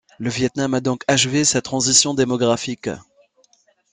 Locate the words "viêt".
0.31-0.49